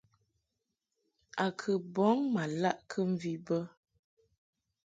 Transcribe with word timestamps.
A 1.43 1.45
kɨ 1.59 1.71
bɔŋ 1.93 2.17
ma 2.33 2.43
laʼ 2.61 2.77
kɨmvi 2.89 3.33
bə. 3.45 3.57